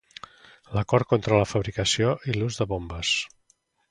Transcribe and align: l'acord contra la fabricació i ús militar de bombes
l'acord 0.77 1.07
contra 1.11 1.37
la 1.41 1.49
fabricació 1.51 2.15
i 2.29 2.33
ús 2.33 2.35
militar 2.39 2.65
de 2.65 2.69
bombes 2.75 3.15